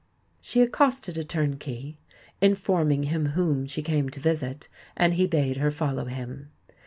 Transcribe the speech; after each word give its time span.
She 0.41 0.61
accosted 0.61 1.15
a 1.19 1.23
turnkey, 1.23 1.99
informing 2.41 3.03
him 3.03 3.27
whom 3.27 3.67
she 3.67 3.83
came 3.83 4.09
to 4.09 4.19
visit; 4.19 4.67
and 4.97 5.13
he 5.13 5.27
bade 5.27 5.57
her 5.57 5.69
follow 5.69 6.05
him. 6.05 6.49